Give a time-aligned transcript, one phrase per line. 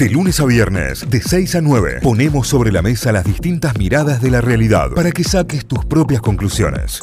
[0.00, 4.22] De lunes a viernes, de 6 a 9, ponemos sobre la mesa las distintas miradas
[4.22, 7.02] de la realidad para que saques tus propias conclusiones.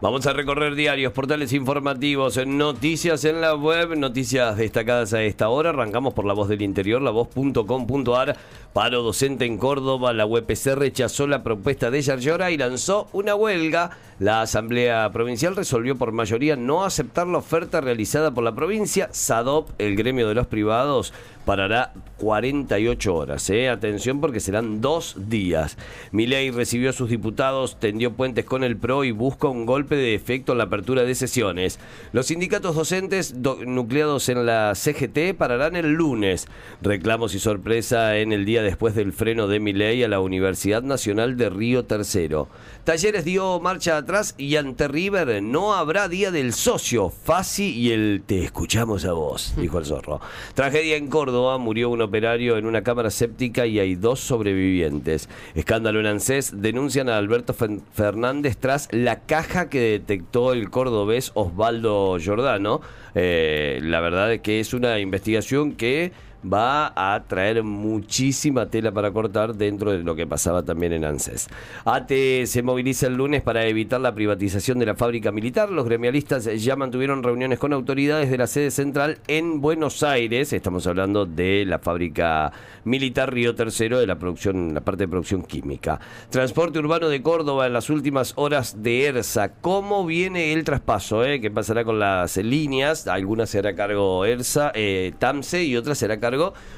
[0.00, 5.70] Vamos a recorrer diarios, portales informativos, noticias en la web, noticias destacadas a esta hora.
[5.70, 8.36] Arrancamos por la voz del interior, la voz.com.ar.
[8.72, 13.90] Paro docente en Córdoba, la UPC rechazó la propuesta de Yarlora y lanzó una huelga.
[14.20, 19.08] La Asamblea Provincial resolvió por mayoría no aceptar la oferta realizada por la provincia.
[19.10, 21.12] SADOP, el gremio de los privados,
[21.48, 23.48] parará 48 horas.
[23.48, 23.70] ¿eh?
[23.70, 25.78] Atención porque serán dos días.
[26.12, 30.14] Milei recibió a sus diputados, tendió puentes con el PRO y busca un golpe de
[30.14, 31.78] efecto en la apertura de sesiones.
[32.12, 36.48] Los sindicatos docentes nucleados en la CGT pararán el lunes.
[36.82, 41.38] Reclamos y sorpresa en el día después del freno de Milei a la Universidad Nacional
[41.38, 42.48] de Río Tercero.
[42.84, 47.08] Talleres dio marcha atrás y ante River no habrá día del socio.
[47.08, 50.20] Fasi y el te escuchamos a vos, dijo el zorro.
[50.54, 55.28] Tragedia en Córdoba murió un operario en una cámara séptica y hay dos sobrevivientes.
[55.54, 62.18] Escándalo en ANSES denuncian a Alberto Fernández tras la caja que detectó el cordobés Osvaldo
[62.18, 62.80] Giordano.
[63.14, 66.12] Eh, la verdad es que es una investigación que
[66.44, 71.48] va a traer muchísima tela para cortar dentro de lo que pasaba también en ANSES.
[71.84, 75.70] ATE se moviliza el lunes para evitar la privatización de la fábrica militar.
[75.70, 80.52] Los gremialistas ya mantuvieron reuniones con autoridades de la sede central en Buenos Aires.
[80.52, 82.52] Estamos hablando de la fábrica
[82.84, 86.00] militar Río Tercero de la producción, la parte de producción química.
[86.30, 89.54] Transporte urbano de Córdoba en las últimas horas de ERSA.
[89.60, 91.24] ¿Cómo viene el traspaso?
[91.24, 91.40] Eh?
[91.40, 93.06] ¿Qué pasará con las líneas?
[93.08, 96.27] Algunas será cargo ERSA, eh, TAMSE y otras será cargo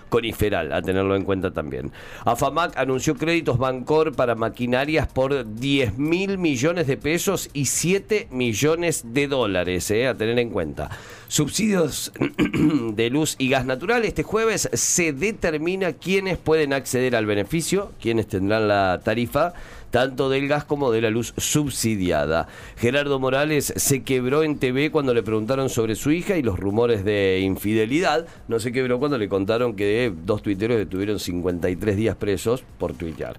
[0.09, 1.93] con Iferal, a tenerlo en cuenta también.
[2.25, 9.05] AFAMAC anunció créditos Bancor para maquinarias por 10 mil millones de pesos y 7 millones
[9.13, 10.91] de dólares, eh, a tener en cuenta.
[11.29, 12.13] Subsidios
[12.95, 14.05] de luz y gas natural.
[14.05, 19.55] Este jueves se determina quiénes pueden acceder al beneficio, quiénes tendrán la tarifa
[19.91, 22.49] tanto del gas como de la luz subsidiada.
[22.77, 27.05] Gerardo Morales se quebró en TV cuando le preguntaron sobre su hija y los rumores
[27.05, 28.27] de infidelidad.
[28.49, 33.37] No se quebró cuando le contaron que dos tuiteros detuvieron 53 días presos por tuitear.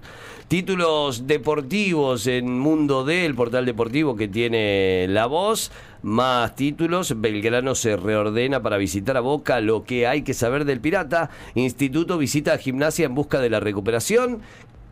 [0.48, 5.72] Títulos deportivos en Mundo D, el portal deportivo que tiene la voz.
[6.02, 10.80] Más títulos, Belgrano se reordena para visitar a Boca, lo que hay que saber del
[10.80, 11.30] Pirata.
[11.54, 14.42] Instituto visita a Gimnasia en busca de la recuperación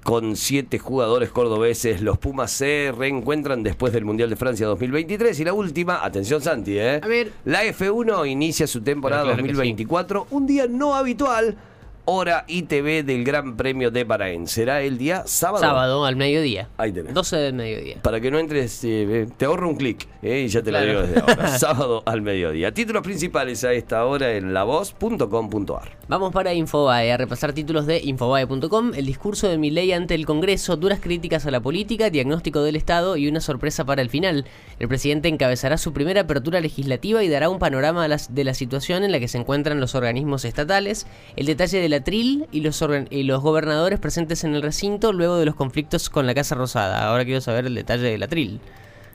[0.02, 2.00] con siete jugadores cordobeses.
[2.00, 5.38] Los Pumas se reencuentran después del Mundial de Francia 2023.
[5.40, 7.00] Y la última, atención Santi, ¿eh?
[7.02, 7.32] A ver.
[7.44, 11.56] La F1 inicia su temporada 2024, un día no habitual
[12.10, 14.46] hora ITV del Gran Premio de Bahrein.
[14.46, 15.64] ¿Será el día sábado?
[15.64, 16.68] Sábado, al mediodía.
[16.76, 17.14] Ahí tenés.
[17.14, 17.96] 12 del mediodía.
[18.02, 21.02] Para que no entres, eh, te ahorro un clic eh, y ya te lo digo
[21.02, 21.48] desde ahora.
[21.58, 22.72] sábado al mediodía.
[22.72, 26.00] Títulos principales a esta hora en lavoz.com.ar.
[26.08, 28.92] Vamos para Infobae a repasar títulos de infobae.com.
[28.94, 33.16] El discurso de Milei ante el Congreso, duras críticas a la política, diagnóstico del Estado
[33.16, 34.44] y una sorpresa para el final.
[34.80, 39.12] El presidente encabezará su primera apertura legislativa y dará un panorama de la situación en
[39.12, 41.06] la que se encuentran los organismos estatales,
[41.36, 45.44] el detalle de la Y los, y los gobernadores presentes en el recinto luego de
[45.44, 47.08] los conflictos con la Casa Rosada.
[47.08, 48.60] Ahora quiero saber el detalle del Atril.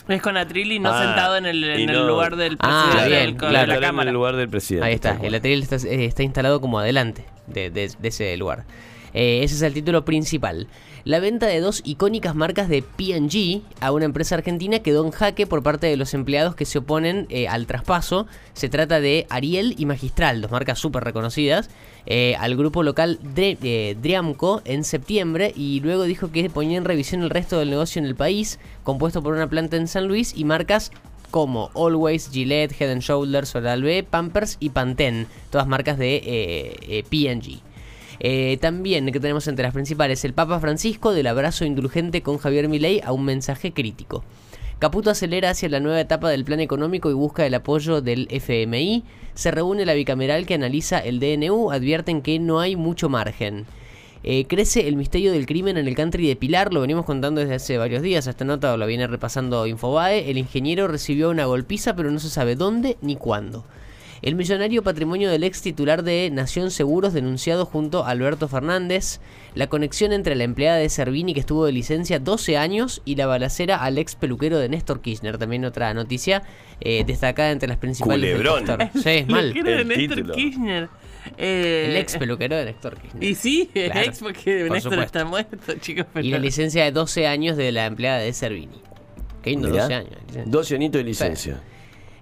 [0.08, 3.46] Es con Atril y no ah, sentado en el, lugar del ah, presidente.
[3.46, 4.04] Ah, la cámara.
[4.04, 4.88] En el lugar del presidente.
[4.88, 5.18] Ahí está.
[5.22, 8.66] El Atril está, eh, está instalado como adelante de, ese lugar.
[9.14, 10.68] Eh, ese es el título principal.
[11.06, 15.48] La venta de dos icónicas marcas de PG a una empresa argentina quedó en jaque
[15.48, 18.28] por parte de los empleados que se oponen eh, al traspaso.
[18.54, 21.70] Se trata de Ariel y Magistral, dos marcas súper reconocidas,
[22.06, 27.24] eh, al grupo local eh, Driamco en septiembre y luego dijo que ponía en revisión
[27.24, 30.46] el resto del negocio en el país, compuesto por una planta en San Luis y
[30.46, 30.92] marcas
[31.32, 37.62] como Always, Gillette, Head Shoulders, Oral B, Pampers y Pantene, todas marcas de PG.
[38.20, 42.70] Eh, también que tenemos entre las principales el Papa Francisco del abrazo indulgente con Javier
[42.70, 44.24] Milei a un mensaje crítico.
[44.78, 49.06] Caputo acelera hacia la nueva etapa del plan económico y busca el apoyo del FMI.
[49.34, 53.66] Se reúne la bicameral que analiza el DNU, advierten que no hay mucho margen.
[54.24, 57.56] Eh, crece el misterio del crimen en el country de Pilar, lo venimos contando desde
[57.56, 60.30] hace varios días, esta nota lo viene repasando Infobae.
[60.30, 63.64] El ingeniero recibió una golpiza pero no se sabe dónde ni cuándo.
[64.22, 69.20] El millonario patrimonio del ex titular de Nación Seguros denunciado junto a Alberto Fernández,
[69.56, 73.28] la conexión entre la empleada de Servini que estuvo de licencia 12 años y la
[73.28, 76.44] balacera al ex peluquero de Néstor Kirchner, también otra noticia
[76.80, 78.38] eh, destacada entre las principales.
[78.38, 78.66] Culebrón.
[79.04, 79.56] Sí, mal.
[79.56, 80.90] El de Néstor Kirchner.
[81.38, 83.24] Eh, el ex peluquero de Néstor Kirchner.
[83.24, 86.06] Y sí, el ex porque Néstor está muerto, chicos.
[86.16, 88.82] Y la licencia de 12 años de la empleada de Servini.
[89.42, 90.16] Qué lindo, 12 años.
[90.46, 91.62] 12 añitos de licencia.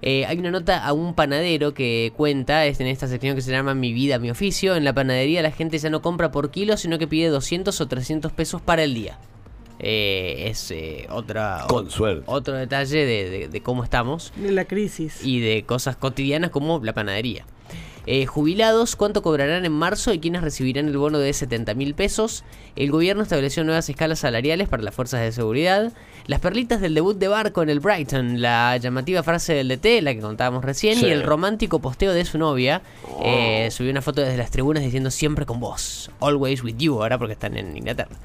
[0.06, 3.52] Eh, hay una nota a un panadero que cuenta, es en esta sección que se
[3.52, 4.76] llama Mi vida, mi oficio.
[4.76, 7.88] En la panadería la gente ya no compra por kilo, sino que pide 200 o
[7.88, 9.18] 300 pesos para el día.
[9.80, 12.24] Eh, es eh, otra, Con o- suerte.
[12.28, 15.20] otro detalle de, de- de cómo estamos De la crisis.
[15.26, 17.46] y de cosas cotidianas como la panadería.
[18.06, 22.44] Eh, jubilados, ¿cuánto cobrarán en marzo y quiénes recibirán el bono de 70 mil pesos?
[22.76, 25.94] El gobierno estableció nuevas escalas salariales para las fuerzas de seguridad.
[26.28, 30.14] Las perlitas del debut de Barco en el Brighton, la llamativa frase del DT, la
[30.14, 31.06] que contábamos recién, Sí.
[31.06, 32.82] y el romántico posteo de su novia.
[33.24, 37.18] Eh, subió una foto desde las tribunas diciendo siempre con vos, always with you, ahora
[37.18, 38.16] porque están en Inglaterra.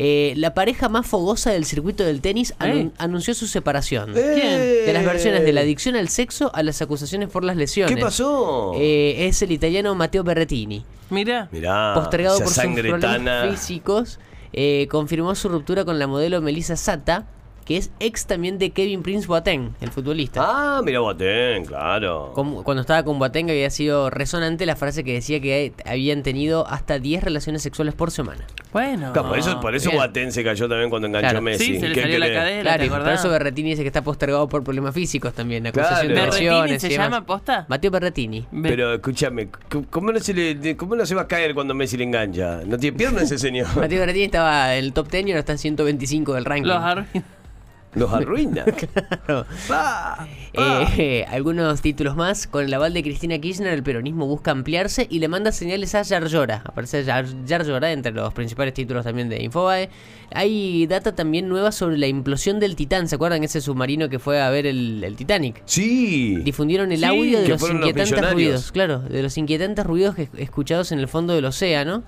[0.00, 2.90] Eh, la pareja más fogosa del circuito del tenis anu- ¿Eh?
[2.98, 4.12] anunció su separación.
[4.16, 4.84] Eh.
[4.86, 7.96] De las versiones de la adicción al sexo a las acusaciones por las lesiones.
[7.96, 8.74] ¿Qué pasó?
[9.18, 10.84] Es el italiano Matteo Berrettini.
[11.10, 11.48] Mira.
[11.50, 13.48] Mirá, postergado por sus problemas tana.
[13.50, 14.20] físicos,
[14.52, 17.26] eh, confirmó su ruptura con la modelo Melissa Sata,
[17.68, 20.40] que es ex también de Kevin Prince Boateng, el futbolista.
[20.42, 22.32] Ah, mira Boateng, claro.
[22.34, 26.66] Como- cuando estaba con Boateng había sido resonante la frase que decía que habían tenido
[26.66, 28.46] hasta 10 relaciones sexuales por semana.
[28.72, 29.12] Bueno.
[29.12, 29.98] Claro, por eso, por eso Bien.
[30.00, 31.38] Boateng se cayó también cuando enganchó Claro.
[31.38, 31.64] a Messi.
[31.74, 32.38] Sí, se le ¿Qué salió la querés?
[32.40, 32.62] cadera.
[32.62, 35.80] Claro, ¿te y por eso Berrettini dice que está postergado por problemas físicos también, Claro.
[35.80, 36.80] acusación de ¿Berrettini lesiones.
[36.80, 37.66] se y llama posta?
[37.68, 38.46] Mateo Berrettini.
[38.50, 39.48] Ve- Pero escúchame,
[39.90, 42.62] ¿cómo no, se le, ¿cómo no se va a caer cuando Messi le engancha?
[42.64, 43.66] ¿No tiene pierna ese señor?
[43.76, 46.66] Mateo Berrettini estaba en el top 10 y ahora está en 125 del ranking.
[46.68, 46.82] Los
[47.98, 48.64] Los arruina.
[49.26, 49.46] Claro.
[49.68, 50.26] Pa.
[50.54, 52.46] Eh, algunos títulos más.
[52.46, 56.02] Con el aval de Cristina Kirchner, el peronismo busca ampliarse y le manda señales a
[56.02, 56.62] Yarlora.
[56.64, 57.26] Aparece Yar,
[57.90, 59.90] entre los principales títulos también de Infobae.
[60.32, 63.08] Hay data también nueva sobre la implosión del Titán.
[63.08, 65.62] ¿Se acuerdan ese submarino que fue a ver el, el Titanic?
[65.66, 66.36] Sí.
[66.36, 68.72] Difundieron el Sí, audio de los inquietantes ruidos.
[68.72, 72.02] Claro, de los inquietantes ruidos que- escuchados en el fondo del océano.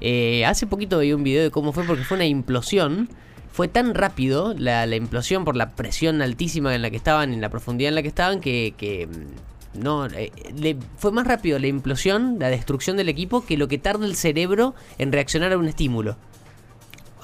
[0.00, 3.08] Eh, hace poquito vi un video de cómo fue porque fue una implosión.
[3.52, 7.40] Fue tan rápido la, la implosión por la presión altísima en la que estaban, en
[7.40, 11.58] la profundidad en la que estaban, que, que, mm, no eh, le- fue más rápido
[11.58, 15.58] la implosión, la destrucción del equipo, que lo que tarda el cerebro en reaccionar a
[15.58, 16.16] un estímulo.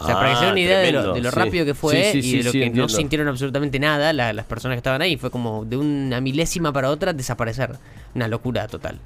[0.01, 1.37] O sea, para que se den Ah, una idea de lo, tremendo, de lo sí.
[1.37, 4.47] rápido que fue Sí, sí, y de lo que no sintieron absolutamente nada la- las
[4.47, 5.17] personas que estaban ahí.
[5.17, 7.73] Fue como de una milésima para otra desaparecer.
[8.15, 8.99] Una locura total.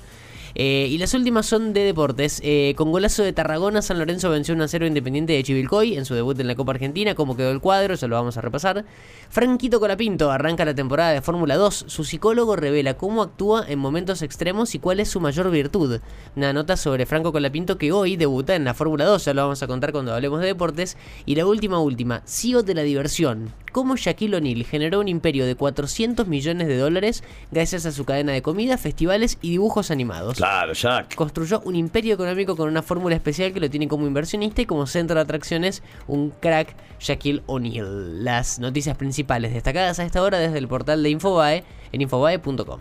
[0.54, 2.40] Eh, y las últimas son de deportes.
[2.44, 6.04] Eh, con golazo de Tarragona, San Lorenzo venció 1 a 0 Independiente de Chivilcoy en
[6.04, 7.14] su debut en la Copa Argentina.
[7.14, 7.94] ¿Cómo quedó el cuadro?
[7.94, 8.84] Ya lo vamos a repasar.
[9.30, 11.84] Franquito Colapinto arranca la temporada de Fórmula 2.
[11.88, 16.00] Su psicólogo revela cómo actúa en momentos extremos y cuál es su mayor virtud.
[16.36, 19.24] Una nota sobre Franco Colapinto que hoy debuta en la Fórmula 2.
[19.24, 20.96] Ya lo vamos a contar cuando hablemos de deportes.
[21.26, 23.61] Y la última, última, CEO de la diversión.
[23.72, 28.32] Cómo Shaquille O'Neal generó un imperio de 400 millones de dólares gracias a su cadena
[28.32, 31.14] de comida, festivales y dibujos animados Claro, Jack.
[31.14, 34.86] construyó un imperio económico con una fórmula especial que lo tiene como inversionista y como
[34.86, 38.24] centro de atracciones un crack Shaquille O'Neal.
[38.24, 42.80] Las noticias principales destacadas a esta hora desde el portal de Infobae en infobae.com.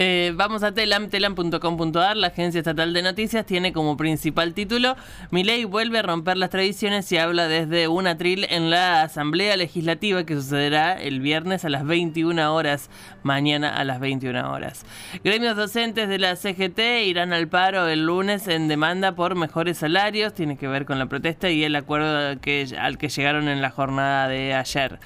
[0.00, 4.94] Eh, vamos a telam, telam.com.ar, la agencia estatal de noticias tiene como principal título
[5.32, 10.24] Milei vuelve a romper las tradiciones y habla desde un atril en la Asamblea Legislativa
[10.24, 12.90] que sucederá el viernes a las 21 horas,
[13.24, 14.86] mañana a las 21 horas.
[15.24, 20.32] Gremios docentes de la CGT irán al paro el lunes en demanda por mejores salarios,
[20.32, 23.70] tiene que ver con la protesta y el acuerdo que, al que llegaron en la
[23.70, 25.00] jornada de ayer.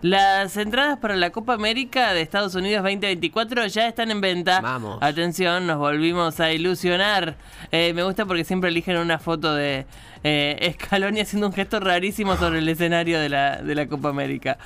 [0.00, 4.60] Las entradas para la Copa América de Estados Unidos 2024 ya están en venta.
[4.60, 4.98] Vamos.
[5.00, 7.34] Atención, nos volvimos a ilusionar.
[7.72, 9.86] Eh, me gusta porque siempre eligen una foto de
[10.24, 14.58] eh, Scaloni haciendo un gesto rarísimo sobre el escenario de la, de la Copa América.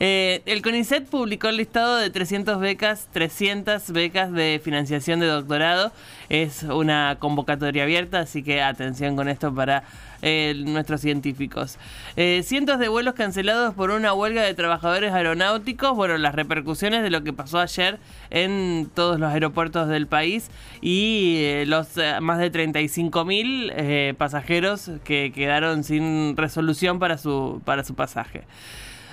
[0.00, 5.92] Eh, el CONICET publicó el listado de 300 becas, 300 becas de financiación de doctorado.
[6.28, 9.84] Es una convocatoria abierta, así que atención con esto para
[10.20, 11.78] eh, nuestros científicos.
[12.16, 15.94] Eh, cientos de vuelos cancelados por una huelga de trabajadores aeronáuticos.
[15.94, 17.98] Bueno, las repercusiones de lo que pasó ayer
[18.30, 20.50] en todos los aeropuertos del país
[20.80, 23.72] y eh, los más de 35 mil
[24.18, 28.44] pasajeros que quedaron sin resolución para su, para su pasaje.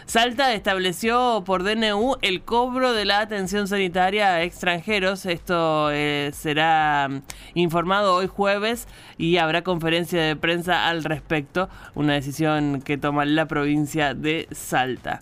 [0.05, 5.25] Salta estableció por DNU el cobro de la atención sanitaria a extranjeros.
[5.25, 7.21] Esto eh, será mm,
[7.55, 8.87] informado hoy jueves
[9.17, 11.69] y habrá conferencia de prensa al respecto.
[11.95, 15.21] Una decisión que toma la provincia de Salta.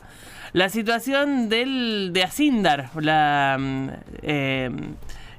[0.52, 3.90] La situación del, de Asindar, la mm,
[4.22, 4.70] eh,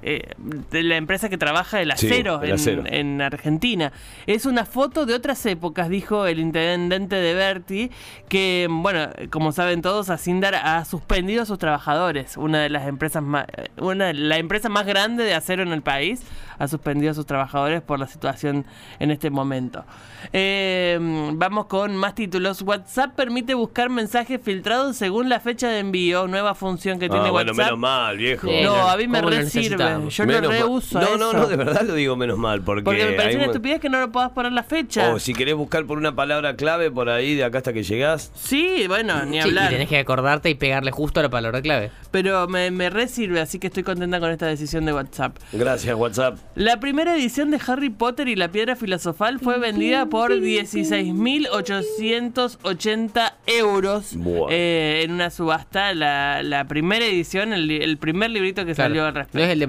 [0.07, 0.35] eh,
[0.71, 2.83] de la empresa que trabaja el Sí, acero, el en, acero.
[2.87, 3.93] en Argentina.
[4.27, 7.91] Es una foto de otras épocas, dijo el intendente de Berti,
[8.29, 12.37] que, bueno, como saben todos, Asindar ha suspendido a sus trabajadores.
[12.37, 13.47] Una de las empresas más,
[13.79, 16.23] una, la empresa más grande de acero en el país
[16.59, 18.65] ha suspendido a sus trabajadores por la situación
[19.01, 19.85] en este momento.
[20.33, 20.99] Eh,
[21.35, 22.63] vamos con más títulos.
[22.63, 27.31] WhatsApp permite buscar mensajes filtrados según la fecha de envío, nueva función que tiene Ah,
[27.31, 27.67] bueno, WhatsApp.
[27.67, 28.49] menos mal, viejo.
[28.63, 29.77] No, a mí me ¿cómo lo re sirve.
[30.09, 30.59] Yo Menos mal.
[30.59, 31.01] reuso.
[31.01, 31.39] No, no, eso.
[31.39, 32.63] no, de verdad lo digo menos mal.
[32.63, 35.13] Porque, Porque me parece hay una un- estupidez que no lo puedas poner la fecha.
[35.13, 38.31] O si querés buscar por una palabra clave por ahí de acá hasta que llegás.
[38.35, 39.71] Sí, bueno, ni Sí, y hablar.
[39.71, 41.91] tenés que acordarte y pegarle justo a la palabra clave.
[42.11, 45.37] Pero me, me re sirve, así que estoy contenta con esta decisión de WhatsApp.
[45.53, 46.39] Gracias, WhatsApp.
[46.55, 54.15] La primera edición de Harry Potter y la Piedra Filosofal fue vendida por 16.880 euros
[54.51, 55.95] eh, en una subasta.
[55.95, 59.45] La, la primera edición, el, el primer librito que salió al no respecto.
[59.45, 59.67] es el de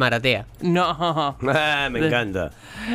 [0.62, 1.36] No.
[1.48, 2.52] Ah, me encanta.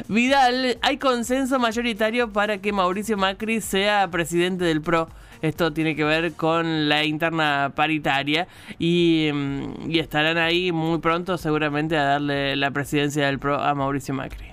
[0.09, 5.09] Vidal, hay consenso mayoritario para que Mauricio Macri sea presidente del PRO.
[5.43, 8.47] Esto tiene que ver con la interna paritaria
[8.79, 13.75] y, mm, y estarán ahí muy pronto seguramente a darle la presidencia del PRO a
[13.75, 14.51] Mauricio Macri.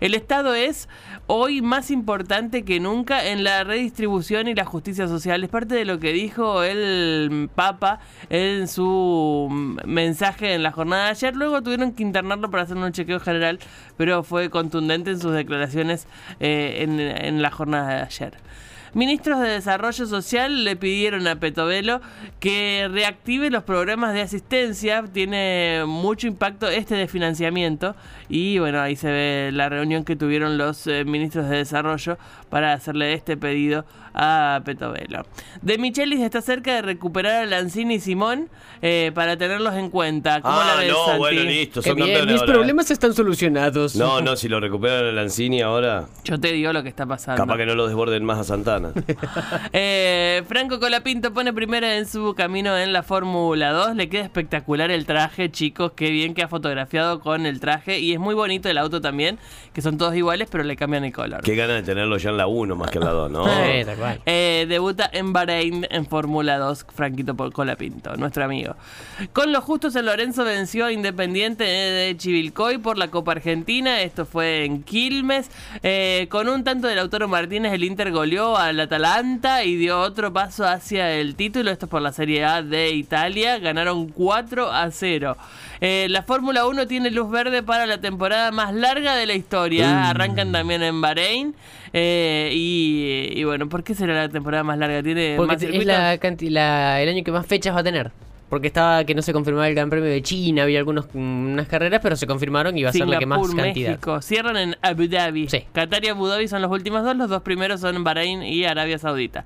[0.00, 0.88] El Estado es
[1.26, 5.42] hoy más importante que nunca en la redistribución y la justicia social.
[5.42, 9.48] Es parte de lo que dijo el Papa en su
[9.84, 11.36] mensaje en la jornada de ayer.
[11.36, 13.58] Luego tuvieron que internarlo para hacer un chequeo general,
[13.96, 16.06] pero fue contundente en sus declaraciones
[16.40, 16.86] eh,
[17.22, 18.38] en la jornada de ayer.
[18.94, 22.00] Ministros de Desarrollo Social le pidieron a Petovelo
[22.40, 25.04] que reactive los programas de asistencia.
[25.12, 27.94] Tiene mucho impacto este de financiamiento.
[28.28, 32.18] Y bueno, ahí se ve la reunión que tuvieron los eh, ministros de Desarrollo
[32.50, 35.24] para hacerle este pedido a Petovelo.
[35.62, 38.48] De Michelis está cerca de recuperar a Lanzini y Simón
[38.82, 40.40] eh, para tenerlos en cuenta.
[40.40, 41.18] ¿Cómo la Ah, ves, no, Santi?
[41.18, 41.82] bueno, listo.
[41.82, 43.94] Son bien, campeones mis ahora, problemas están solucionados.
[43.94, 43.98] ¿eh?
[43.98, 47.42] No, no, si lo recuperan a Lanzini ahora, Yo te digo lo que está pasando.
[47.42, 48.77] capaz que no lo desborden más a Santana.
[49.72, 53.96] Eh, Franco Colapinto pone primera en su camino en la Fórmula 2.
[53.96, 55.92] Le queda espectacular el traje, chicos.
[55.94, 57.98] Qué bien que ha fotografiado con el traje.
[57.98, 59.38] Y es muy bonito el auto también,
[59.72, 61.42] que son todos iguales, pero le cambian el color.
[61.42, 63.44] Qué ganas de tenerlo ya en la 1 más que en la 2, ¿no?
[63.58, 64.20] Sí, tal cual.
[64.26, 68.76] Eh, debuta en Bahrein en Fórmula 2, Franquito Colapinto, nuestro amigo.
[69.32, 74.00] Con los justos, en Lorenzo venció a Independiente de Chivilcoy por la Copa Argentina.
[74.00, 75.50] Esto fue en Quilmes.
[75.82, 80.32] Eh, con un tanto de Lautaro Martínez, el Inter goleó al Atalanta y dio otro
[80.32, 81.70] paso hacia el título.
[81.70, 83.58] Esto es por la Serie A de Italia.
[83.58, 85.36] Ganaron 4 a 0.
[85.80, 90.08] Eh, la Fórmula 1 tiene luz verde para la temporada más larga de la historia.
[90.10, 91.54] Arrancan también en Bahrein.
[91.92, 95.02] Eh, y, y bueno, ¿por qué será la temporada más larga?
[95.02, 96.18] ¿Tiene Porque más es la,
[96.50, 98.10] la- el año que más fechas va a tener.
[98.48, 101.68] Porque estaba que no se confirmaba el Gran Premio de China, había algunos, mm, unas
[101.68, 103.90] carreras, pero se confirmaron y va a ser la que más cantidad.
[103.90, 104.22] México.
[104.22, 105.48] Cierran en Abu Dhabi.
[105.48, 105.64] Sí.
[105.72, 107.16] Qatar y Abu Dhabi son los últimos dos.
[107.16, 109.44] Los dos primeros son Bahrein y Arabia Saudita.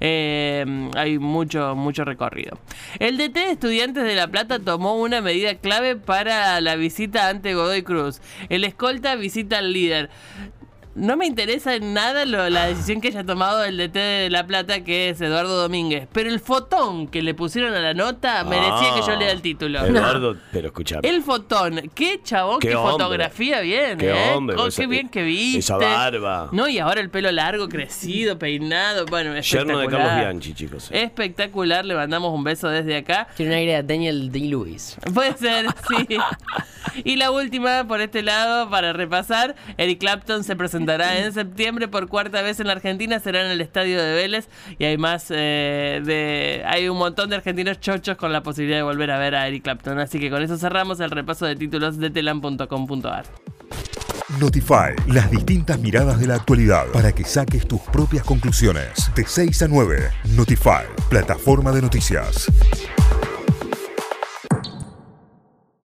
[0.00, 0.64] Eh,
[0.96, 2.58] hay mucho, mucho recorrido.
[2.98, 7.54] El DT de Estudiantes de La Plata tomó una medida clave para la visita ante
[7.54, 8.20] Godoy Cruz.
[8.48, 10.10] El escolta visita al líder.
[10.94, 14.46] No me interesa en nada lo- la decisión que haya tomado el DT de La
[14.46, 16.06] Plata, que es Eduardo Domínguez.
[16.12, 19.80] Pero el fotón que le pusieron a la nota merecía que yo lea el título.
[19.80, 21.08] Ah, Eduardo, pero escuchame.
[21.08, 24.32] El fotón, qué chabón, qué, fotografía bien, Qué ¿eh?
[24.34, 25.58] hombre, Oh, esa- qué bien que viste.
[25.58, 26.48] esa barba.
[26.52, 29.88] No, y ahora el pelo largo, crecido, peinado, bueno, Yerno espectacular.
[29.90, 30.90] de Carlos Bianchi, chicos.
[30.92, 33.26] Espectacular, le mandamos un beso desde acá.
[33.36, 34.96] Tiene un aire a Daniel D-Lewis.
[35.12, 36.06] Puede ser, sí.
[37.02, 42.08] Y la última, por este lado, para repasar, Eric Clapton se presentará en septiembre por
[42.08, 44.48] cuarta vez en la Argentina, será en el estadio de Vélez
[44.78, 46.62] y hay más eh, de...
[46.66, 49.64] Hay un montón de argentinos chochos con la posibilidad de volver a ver a Eric
[49.64, 49.98] Clapton.
[49.98, 53.24] Así que con eso cerramos el repaso de títulos de telam.com.ar.
[54.40, 59.10] Notify, las distintas miradas de la actualidad para que saques tus propias conclusiones.
[59.14, 62.50] De 6 a 9, Notify, plataforma de noticias.